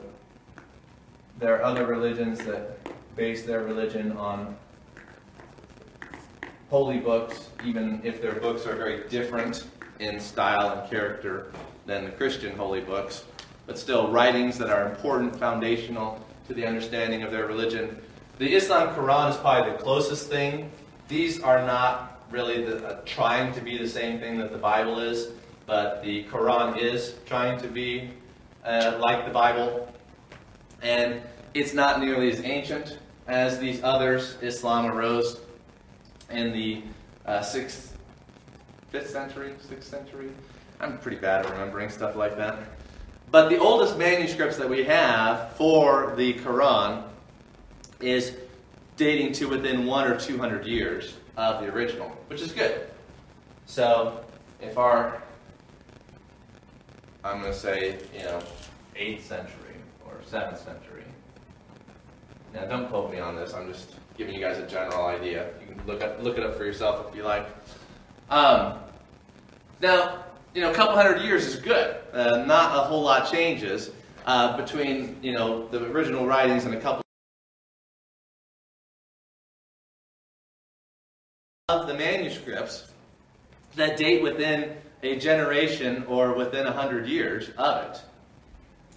[1.37, 2.78] there are other religions that
[3.19, 4.55] base their religion on
[6.69, 9.65] holy books, even if their books are very different
[9.99, 11.51] in style and character
[11.85, 13.25] than the Christian holy books,
[13.67, 17.99] but still writings that are important, foundational to the understanding of their religion.
[18.37, 20.71] The Islam Quran is probably the closest thing.
[21.09, 24.99] These are not really the, uh, trying to be the same thing that the Bible
[24.99, 25.31] is,
[25.65, 28.11] but the Quran is trying to be
[28.63, 29.93] uh, like the Bible.
[30.81, 31.21] And
[31.53, 32.97] it's not nearly as ancient
[33.29, 34.37] as these others.
[34.41, 35.39] Islam arose
[36.29, 36.81] in the
[37.25, 37.97] uh, sixth,
[38.89, 40.31] fifth century, sixth century.
[40.79, 42.57] I'm pretty bad at remembering stuff like that.
[43.31, 47.03] But the oldest manuscripts that we have for the Quran
[47.99, 48.35] is
[48.97, 52.89] dating to within one or two hundred years of the original, which is good.
[53.65, 54.25] So
[54.61, 55.21] if our,
[57.23, 58.41] I'm going to say, you know,
[58.95, 61.03] 8th century or 7th century.
[62.53, 63.53] Now, don't quote me on this.
[63.53, 65.49] I'm just giving you guys a general idea.
[65.61, 67.47] You can look, up, look it up for yourself if you like.
[68.29, 68.79] Um,
[69.81, 71.97] now, you know, a couple hundred years is good.
[72.11, 73.91] Uh, not a whole lot changes
[74.25, 77.03] uh, between, you know, the original writings and a couple
[81.69, 82.91] of the manuscripts
[83.75, 88.01] that date within a generation or within a hundred years of it.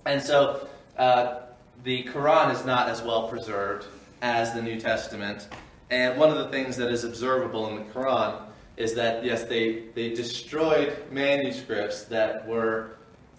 [0.07, 1.41] And so uh,
[1.85, 3.87] the Quran is not as well preserved
[4.21, 5.49] as the New Testament.
[5.90, 8.40] And one of the things that is observable in the Quran
[8.77, 12.97] is that, yes, they, they destroyed manuscripts that were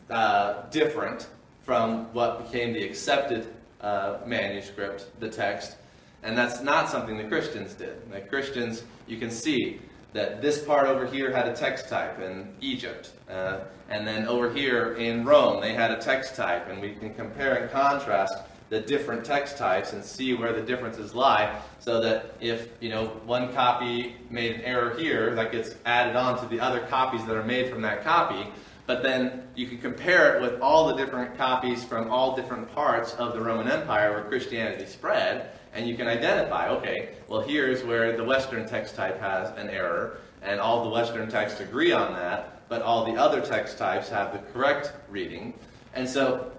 [0.09, 1.27] uh, different
[1.63, 3.47] from what became the accepted
[3.81, 5.77] uh, manuscript, the text.
[6.21, 8.11] And that's not something the Christians did.
[8.11, 9.79] The Christians, you can see
[10.13, 13.11] that this part over here had a text type in Egypt.
[13.29, 16.69] Uh, and then over here in Rome, they had a text type.
[16.69, 18.35] And we can compare and contrast
[18.73, 23.05] the different text types and see where the differences lie so that if you know
[23.25, 27.35] one copy made an error here that gets added on to the other copies that
[27.35, 28.49] are made from that copy
[28.87, 33.13] but then you can compare it with all the different copies from all different parts
[33.15, 38.15] of the roman empire where christianity spread and you can identify okay well here's where
[38.15, 42.67] the western text type has an error and all the western texts agree on that
[42.69, 45.53] but all the other text types have the correct reading
[45.95, 46.51] and so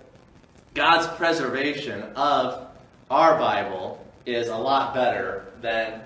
[0.74, 2.66] God's preservation of
[3.08, 6.00] our Bible is a lot better than,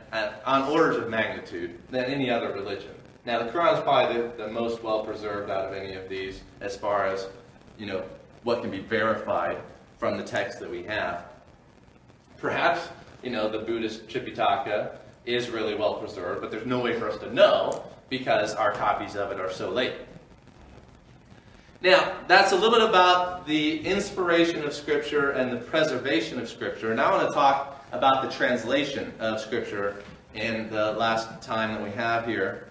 [0.45, 2.91] on orders of magnitude, than any other religion.
[3.25, 6.43] Now, the Quran is probably the, the most well preserved out of any of these
[6.61, 7.29] as far as,
[7.79, 8.05] you know,
[8.43, 9.59] what can be verified
[9.99, 11.25] from the text that we have.
[12.37, 12.89] Perhaps,
[13.23, 17.19] you know, the Buddhist Tripitaka is really well preserved, but there's no way for us
[17.19, 19.95] to know because our copies of it are so late.
[21.81, 26.95] Now, that's a little bit about the inspiration of Scripture and the preservation of Scripture.
[26.95, 30.03] Now I want to talk about the translation of Scripture
[30.35, 32.69] in the last time that we have here.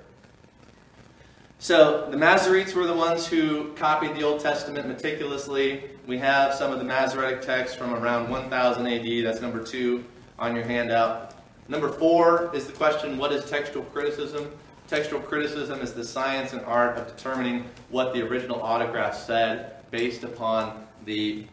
[1.60, 5.86] So, the Masoretes were the ones who copied the Old Testament meticulously.
[6.05, 9.25] We have some of the Masoretic texts from around 1000 AD.
[9.25, 10.03] That's number two
[10.39, 11.34] on your handout.
[11.67, 14.52] Number four is the question what is textual criticism?
[14.88, 20.23] Textual criticism is the science and art of determining what the original autograph said based
[20.23, 21.45] upon the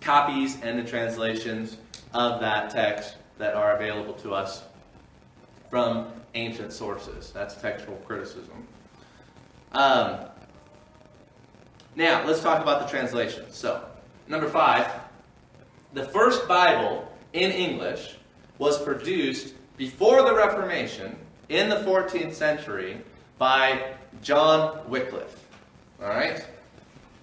[0.00, 1.76] copies and the translations
[2.14, 4.62] of that text that are available to us
[5.68, 7.32] from ancient sources.
[7.32, 8.66] That's textual criticism.
[9.72, 10.20] Um,
[11.96, 13.44] now, let's talk about the translation.
[13.50, 13.84] So,
[14.28, 14.90] number five,
[15.92, 18.16] the first Bible in English
[18.58, 21.16] was produced before the Reformation
[21.48, 22.98] in the 14th century
[23.36, 25.46] by John Wycliffe.
[26.00, 26.44] All right?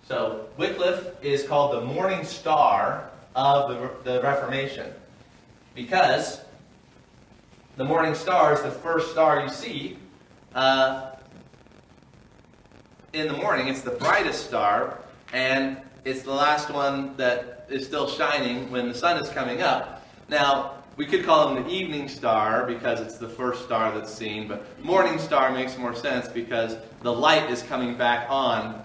[0.07, 3.69] So, Wycliffe is called the morning star of
[4.03, 4.93] the, the Reformation
[5.73, 6.41] because
[7.77, 9.97] the morning star is the first star you see
[10.53, 11.11] uh,
[13.13, 13.69] in the morning.
[13.69, 14.99] It's the brightest star,
[15.31, 20.00] and it's the last one that is still shining when the sun is coming up.
[20.31, 24.47] Now, we could call him the evening star because it's the first star that's seen,
[24.47, 28.81] but morning star makes more sense because the light is coming back on.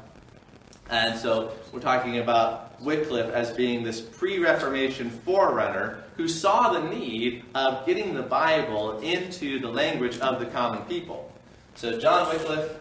[0.91, 6.89] And so we're talking about Wycliffe as being this pre Reformation forerunner who saw the
[6.89, 11.33] need of getting the Bible into the language of the common people.
[11.77, 12.77] So John Wycliffe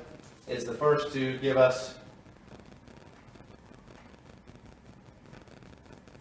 [0.48, 1.95] is the first to give us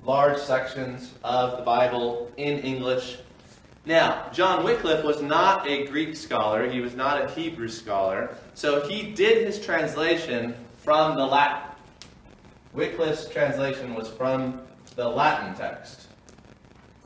[0.05, 3.19] large sections of the Bible in English.
[3.87, 8.87] Now, John Wycliffe was not a Greek scholar, he was not a Hebrew scholar, so
[8.87, 11.71] he did his translation from the Latin.
[12.73, 14.61] Wycliffe's translation was from
[14.97, 16.09] the Latin text.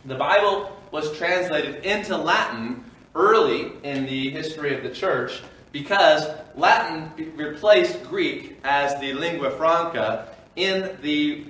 [0.04, 2.84] The Bible was translated into Latin
[3.14, 5.42] early in the history of the church
[5.72, 11.44] because Latin replaced Greek as the lingua franca in the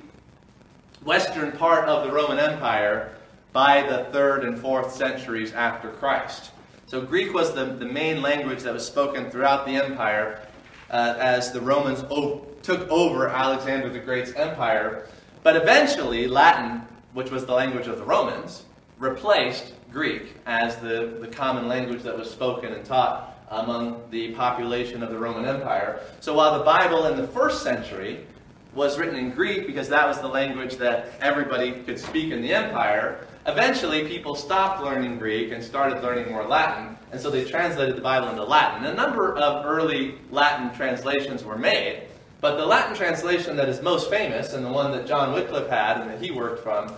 [1.09, 3.15] western part of the Roman Empire
[3.55, 6.51] by the third and fourth centuries after Christ.
[6.85, 10.47] So Greek was the, the main language that was spoken throughout the empire
[10.91, 15.09] uh, as the Romans o- took over Alexander the Great's empire.
[15.43, 16.83] But eventually, Latin,
[17.15, 18.65] which was the language of the Romans,
[18.99, 25.03] replaced Greek as the, the common language that was spoken and taught among the population
[25.03, 26.03] of the Roman Empire.
[26.21, 28.27] So while the Bible in the first century
[28.75, 32.53] was written in Greek because that was the language that everybody could speak in the
[32.53, 37.97] empire, eventually people stopped learning Greek and started learning more Latin, and so they translated
[37.97, 38.85] the Bible into Latin.
[38.85, 42.03] A number of early Latin translations were made,
[42.41, 46.01] but the Latin translation that is most famous, and the one that John Wycliffe had
[46.01, 46.95] and that he worked from,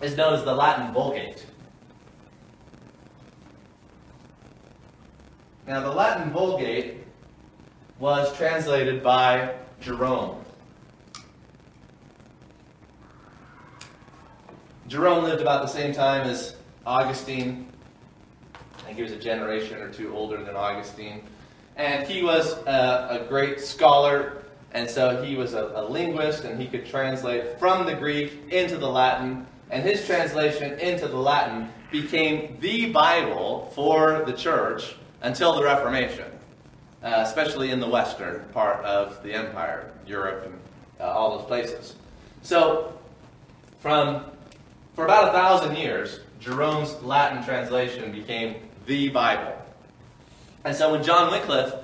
[0.00, 1.46] is known as the Latin Vulgate.
[5.66, 7.04] Now, the Latin Vulgate
[8.00, 10.42] was translated by Jerome.
[14.90, 17.68] Jerome lived about the same time as Augustine.
[18.76, 21.22] I think he was a generation or two older than Augustine.
[21.76, 26.60] And he was a, a great scholar, and so he was a, a linguist, and
[26.60, 29.46] he could translate from the Greek into the Latin.
[29.70, 36.26] And his translation into the Latin became the Bible for the church until the Reformation,
[37.04, 40.58] uh, especially in the western part of the empire, Europe, and
[40.98, 41.94] uh, all those places.
[42.42, 42.98] So,
[43.78, 44.24] from
[44.94, 49.54] for about a thousand years, Jerome's Latin translation became the Bible.
[50.64, 51.74] And so when John Wycliffe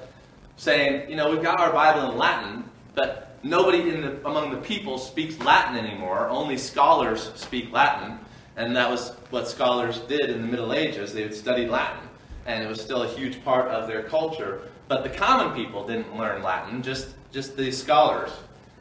[0.56, 4.98] saying, you know, we've got our Bible in Latin, but nobody the, among the people
[4.98, 8.18] speaks Latin anymore, only scholars speak Latin,
[8.56, 11.12] and that was what scholars did in the Middle Ages.
[11.12, 12.08] They would study Latin,
[12.46, 14.62] and it was still a huge part of their culture.
[14.88, 18.30] But the common people didn't learn Latin, just, just the scholars.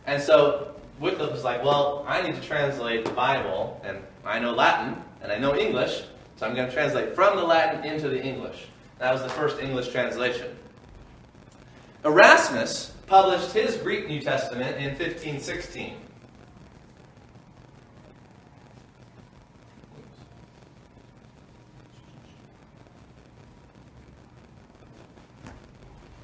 [0.08, 4.54] And so Wycliffe was like, well, I need to translate the Bible, and I know
[4.54, 6.04] Latin, and I know English,
[6.36, 8.68] so I'm going to translate from the Latin into the English.
[9.00, 10.58] That was the first English translation.
[12.04, 15.98] Erasmus published his Greek New Testament in 1516.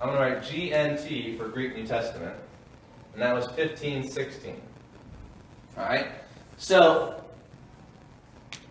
[0.01, 2.35] I'm going to write GNT for Greek New Testament
[3.13, 4.59] and that was 1516.
[5.77, 6.07] All right?
[6.57, 7.20] So,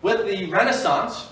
[0.01, 1.29] with the Renaissance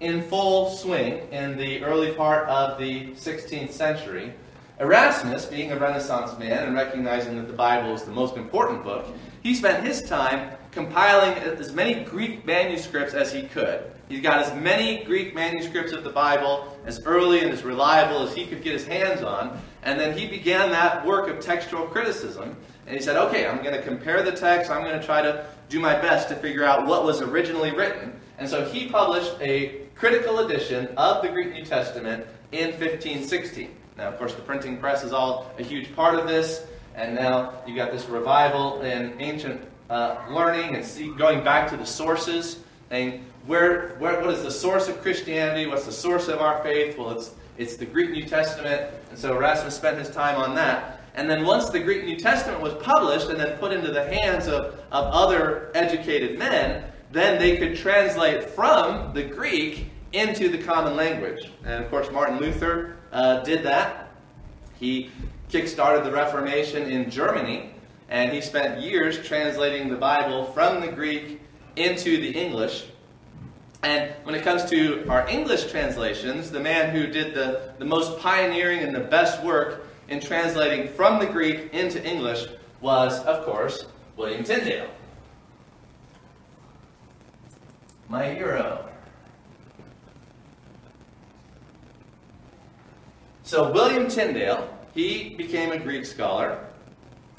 [0.00, 4.32] in full swing in the early part of the 16th century,
[4.80, 9.06] Erasmus, being a Renaissance man and recognizing that the Bible is the most important book,
[9.42, 13.84] he spent his time compiling as many Greek manuscripts as he could.
[14.08, 18.34] He's got as many Greek manuscripts of the Bible as early and as reliable as
[18.34, 19.60] he could get his hands on.
[19.84, 22.56] And then he began that work of textual criticism.
[22.86, 24.70] And he said, okay, I'm going to compare the text.
[24.70, 28.12] I'm going to try to do my best to figure out what was originally written.
[28.36, 33.74] And so he published a critical edition of the Greek New Testament in 1516.
[33.96, 36.66] Now, of course, the printing press is all a huge part of this.
[36.94, 41.78] And now you got this revival in ancient uh, learning and see, going back to
[41.78, 42.58] the sources,
[42.90, 45.66] saying, where, where, what is the source of Christianity?
[45.66, 46.98] What's the source of our faith?
[46.98, 48.90] Well, it's, it's the Greek New Testament.
[49.08, 51.01] And so Erasmus spent his time on that.
[51.14, 54.46] And then once the Greek New Testament was published and then put into the hands
[54.48, 60.96] of, of other educated men, then they could translate from the Greek into the common
[60.96, 61.50] language.
[61.64, 64.10] And of course, Martin Luther uh, did that.
[64.78, 65.10] He
[65.50, 67.74] kickstarted the Reformation in Germany,
[68.08, 71.40] and he spent years translating the Bible from the Greek
[71.76, 72.86] into the English.
[73.82, 78.18] And when it comes to our English translations, the man who did the, the most
[78.18, 82.44] pioneering and the best work in translating from the Greek into English
[82.82, 83.86] was, of course,
[84.18, 84.90] William Tyndale.
[88.10, 88.86] My hero.
[93.42, 96.62] So, William Tyndale, he became a Greek scholar,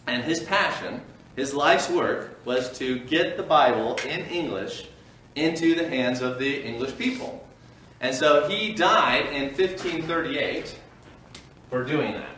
[0.08, 1.02] and his passion,
[1.36, 4.88] his life's work, was to get the Bible in English
[5.36, 7.48] into the hands of the English people.
[8.02, 10.76] And so he died in 1538
[11.70, 12.33] for doing that.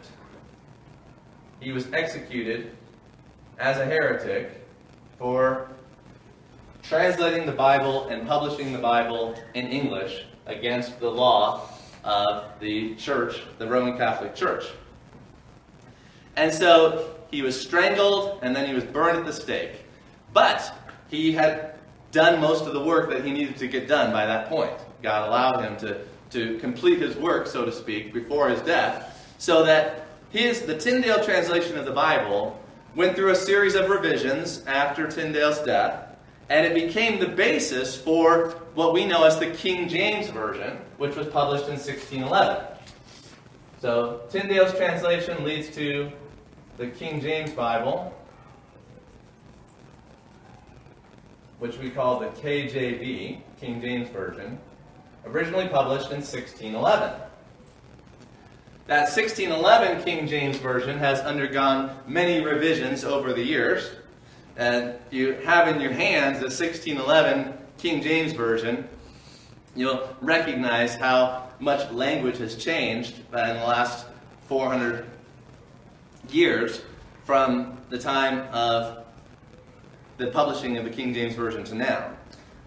[1.66, 2.70] He was executed
[3.58, 4.64] as a heretic
[5.18, 5.68] for
[6.84, 11.68] translating the Bible and publishing the Bible in English against the law
[12.04, 14.66] of the church, the Roman Catholic Church.
[16.36, 19.86] And so he was strangled and then he was burned at the stake.
[20.34, 20.72] But
[21.10, 21.80] he had
[22.12, 24.78] done most of the work that he needed to get done by that point.
[25.02, 29.66] God allowed him to, to complete his work, so to speak, before his death, so
[29.66, 30.05] that
[30.36, 32.60] his the Tyndale translation of the Bible
[32.94, 36.10] went through a series of revisions after Tyndale's death,
[36.50, 41.16] and it became the basis for what we know as the King James Version, which
[41.16, 42.66] was published in 1611.
[43.80, 46.12] So Tyndale's translation leads to
[46.76, 48.14] the King James Bible,
[51.60, 54.60] which we call the KJV, King James Version,
[55.26, 57.25] originally published in 1611.
[58.88, 63.90] That 1611 King James Version has undergone many revisions over the years.
[64.58, 68.88] And you have in your hands the 1611 King James Version.
[69.76, 74.06] You'll recognize how much language has changed in the last
[74.50, 75.08] 400
[76.30, 76.84] years
[77.24, 79.04] from the time of
[80.18, 82.12] the publishing of the King James Version to now.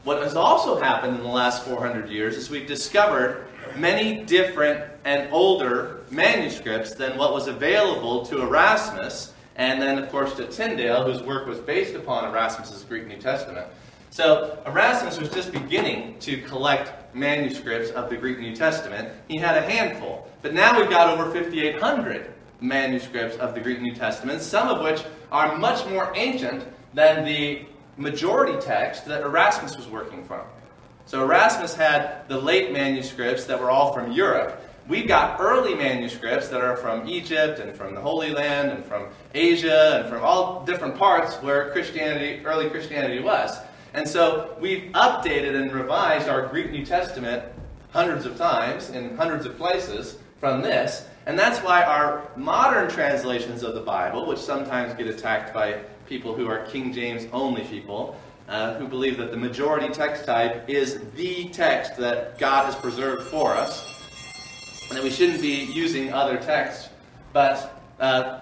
[0.03, 3.47] What has also happened in the last 400 years is we've discovered
[3.81, 10.35] many different and older manuscripts than what was available to Erasmus, and then, of course,
[10.35, 13.66] to Tyndale, whose work was based upon Erasmus's Greek New Testament.
[14.11, 19.09] So, Erasmus was just beginning to collect manuscripts of the Greek New Testament.
[19.29, 23.95] He had a handful, but now we've got over 5,800 manuscripts of the Greek New
[23.95, 26.64] Testament, some of which are much more ancient
[26.95, 27.66] than the
[27.97, 30.41] majority text that Erasmus was working from.
[31.09, 34.63] So Erasmus had the late manuscripts that were all from Europe.
[34.89, 39.07] We've got early manuscripts that are from Egypt and from the Holy Land and from
[39.33, 43.57] Asia and from all different parts where Christianity, early Christianity was.
[43.95, 47.43] And so we've updated and revised our Greek New Testament
[47.91, 51.07] hundreds of times in hundreds of places from this.
[51.25, 56.35] And that's why our modern translations of the Bible, which sometimes get attacked by people
[56.35, 61.01] who are King James only people, uh, who believe that the majority text type is
[61.12, 63.84] the text that God has preserved for us,
[64.88, 66.88] and that we shouldn't be using other texts.
[67.32, 68.40] But uh,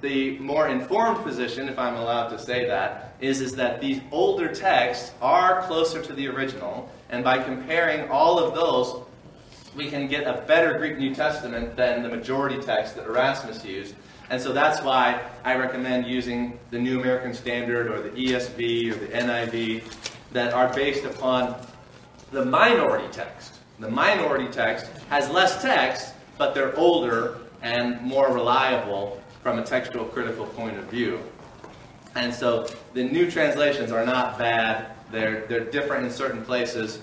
[0.00, 4.52] the more informed position, if I'm allowed to say that, is, is that these older
[4.54, 9.04] texts are closer to the original, and by comparing all of those,
[9.74, 13.94] we can get a better Greek New Testament than the majority text that Erasmus used.
[14.32, 18.94] And so that's why I recommend using the New American Standard or the ESV or
[18.94, 19.82] the NIV
[20.32, 21.54] that are based upon
[22.30, 23.58] the minority text.
[23.78, 30.06] The minority text has less text, but they're older and more reliable from a textual
[30.06, 31.20] critical point of view.
[32.14, 34.92] And so the new translations are not bad.
[35.10, 37.00] They're, they're different in certain places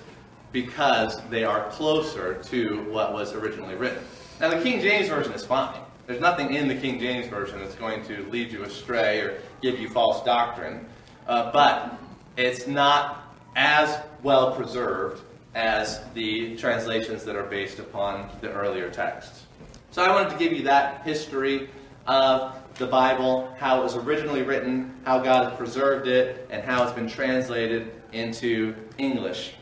[0.52, 4.04] because they are closer to what was originally written.
[4.40, 5.80] Now, the King James Version is fine.
[6.10, 9.80] There's nothing in the King James Version that's going to lead you astray or give
[9.80, 10.88] you false doctrine,
[11.28, 12.00] uh, but
[12.36, 15.22] it's not as well preserved
[15.54, 19.44] as the translations that are based upon the earlier texts.
[19.92, 21.70] So I wanted to give you that history
[22.08, 26.82] of the Bible, how it was originally written, how God has preserved it, and how
[26.82, 29.54] it's been translated into English.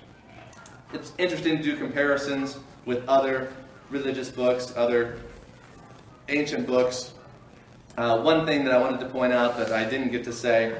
[0.93, 3.51] It's interesting to do comparisons with other
[3.89, 5.17] religious books, other
[6.29, 7.13] ancient books.
[7.97, 10.79] Uh, one thing that I wanted to point out that I didn't get to say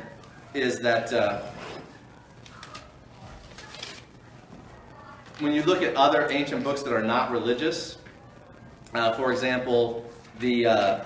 [0.53, 1.41] is that uh,
[5.39, 7.97] when you look at other ancient books that are not religious,
[8.93, 11.03] uh, for example, the uh,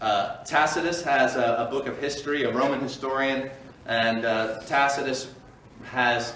[0.00, 3.50] uh, Tacitus has a, a, book of history, a Roman historian,
[3.86, 5.32] and uh, Tacitus
[5.84, 6.34] has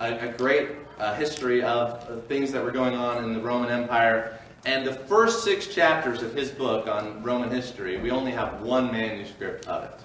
[0.00, 4.38] a, a great uh, history of things that were going on in the Roman Empire.
[4.64, 8.90] And the first six chapters of his book on Roman history, we only have one
[8.90, 10.00] manuscript of it.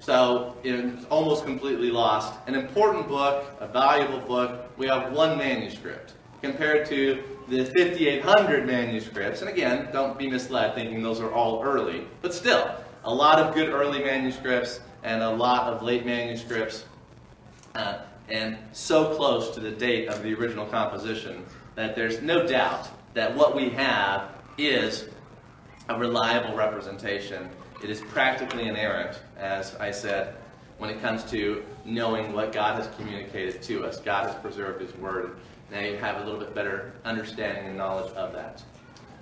[0.00, 2.34] So it's almost completely lost.
[2.46, 9.40] An important book, a valuable book, we have one manuscript compared to the 5,800 manuscripts.
[9.40, 13.54] And again, don't be misled thinking those are all early, but still, a lot of
[13.54, 16.84] good early manuscripts and a lot of late manuscripts.
[17.74, 17.98] Uh,
[18.28, 21.44] and so close to the date of the original composition
[21.74, 25.08] that there's no doubt that what we have is
[25.88, 27.48] a reliable representation.
[27.82, 30.34] It is practically inerrant, as I said,
[30.78, 34.00] when it comes to knowing what God has communicated to us.
[34.00, 35.36] God has preserved His Word.
[35.70, 38.62] Now you have a little bit better understanding and knowledge of that.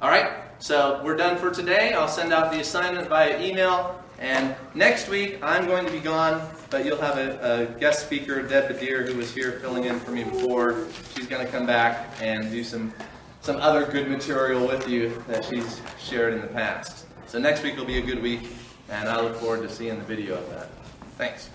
[0.00, 1.92] All right, so we're done for today.
[1.92, 4.02] I'll send out the assignment via email.
[4.18, 8.42] And next week, I'm going to be gone, but you'll have a, a guest speaker,
[8.42, 10.86] Deb Badir, who was here filling in for me before.
[11.14, 12.94] She's going to come back and do some,
[13.42, 17.04] some other good material with you that she's shared in the past.
[17.26, 18.48] So next week will be a good week,
[18.88, 20.70] and I look forward to seeing the video of that.
[21.18, 21.50] Thanks.